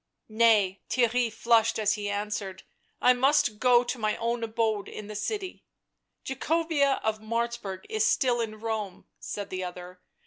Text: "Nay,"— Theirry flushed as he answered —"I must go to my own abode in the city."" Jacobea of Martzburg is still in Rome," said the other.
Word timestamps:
"Nay,"— 0.27 0.79
Theirry 0.89 1.31
flushed 1.31 1.77
as 1.77 1.93
he 1.93 2.09
answered 2.09 2.63
—"I 3.03 3.13
must 3.13 3.59
go 3.59 3.83
to 3.83 3.99
my 3.99 4.17
own 4.17 4.43
abode 4.43 4.87
in 4.89 5.05
the 5.05 5.15
city."" 5.15 5.63
Jacobea 6.27 6.99
of 7.03 7.19
Martzburg 7.19 7.85
is 7.87 8.03
still 8.03 8.41
in 8.41 8.59
Rome," 8.59 9.05
said 9.19 9.51
the 9.51 9.63
other. 9.63 10.01